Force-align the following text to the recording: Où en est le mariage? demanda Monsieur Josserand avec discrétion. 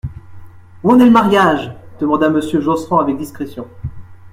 Où 0.83 0.89
en 0.91 0.99
est 0.99 1.05
le 1.05 1.11
mariage? 1.11 1.75
demanda 1.99 2.27
Monsieur 2.27 2.59
Josserand 2.59 2.97
avec 3.01 3.19
discrétion. 3.19 3.67